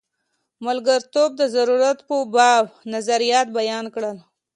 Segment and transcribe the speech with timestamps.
[0.65, 4.17] ملګرتوب د ضرورت په باب نظریات بیان کړل.